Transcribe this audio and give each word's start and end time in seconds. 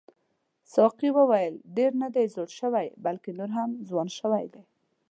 ساقي 0.73 1.09
وویل 1.17 1.55
ډېر 1.77 1.91
نه 2.01 2.07
دی 2.15 2.25
زوړ 2.33 2.49
شوی 2.59 2.87
بلکې 3.05 3.29
نور 3.39 3.49
هم 3.57 3.69
ځوان 3.87 4.07
شوی 4.19 4.45
دی. 4.53 4.63